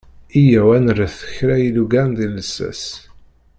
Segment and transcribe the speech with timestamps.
[0.45, 2.83] Yya-w ad nerret kra ilugan deg llsas.